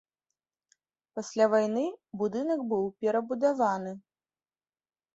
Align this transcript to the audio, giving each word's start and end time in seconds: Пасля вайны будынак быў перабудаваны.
Пасля 1.19 1.45
вайны 1.55 1.85
будынак 2.23 2.59
быў 2.75 2.83
перабудаваны. 3.05 3.91